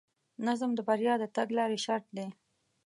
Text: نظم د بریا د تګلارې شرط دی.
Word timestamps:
نظم 0.45 0.71
د 0.75 0.79
بریا 0.87 1.13
د 1.19 1.23
تګلارې 1.35 1.77
شرط 1.85 2.05
دی. 2.17 2.27